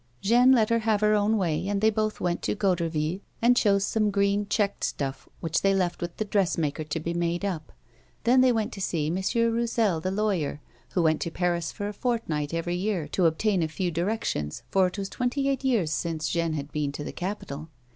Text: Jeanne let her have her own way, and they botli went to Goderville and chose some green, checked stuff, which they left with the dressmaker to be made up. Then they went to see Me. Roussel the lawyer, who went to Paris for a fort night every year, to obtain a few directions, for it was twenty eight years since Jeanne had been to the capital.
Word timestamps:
Jeanne 0.19 0.51
let 0.51 0.71
her 0.71 0.79
have 0.79 1.01
her 1.01 1.13
own 1.13 1.37
way, 1.37 1.67
and 1.67 1.79
they 1.79 1.91
botli 1.91 2.21
went 2.21 2.41
to 2.41 2.55
Goderville 2.55 3.21
and 3.39 3.55
chose 3.55 3.85
some 3.85 4.09
green, 4.09 4.47
checked 4.49 4.83
stuff, 4.83 5.29
which 5.41 5.61
they 5.61 5.75
left 5.75 6.01
with 6.01 6.17
the 6.17 6.25
dressmaker 6.25 6.83
to 6.85 6.99
be 6.99 7.13
made 7.13 7.45
up. 7.45 7.71
Then 8.23 8.41
they 8.41 8.51
went 8.51 8.73
to 8.73 8.81
see 8.81 9.11
Me. 9.11 9.21
Roussel 9.35 9.99
the 9.99 10.09
lawyer, 10.09 10.59
who 10.93 11.03
went 11.03 11.21
to 11.21 11.29
Paris 11.29 11.71
for 11.71 11.87
a 11.87 11.93
fort 11.93 12.27
night 12.27 12.51
every 12.51 12.77
year, 12.77 13.07
to 13.09 13.27
obtain 13.27 13.61
a 13.61 13.67
few 13.67 13.91
directions, 13.91 14.63
for 14.71 14.87
it 14.87 14.97
was 14.97 15.07
twenty 15.07 15.47
eight 15.47 15.63
years 15.63 15.91
since 15.91 16.29
Jeanne 16.29 16.53
had 16.53 16.71
been 16.71 16.91
to 16.93 17.03
the 17.03 17.11
capital. 17.13 17.69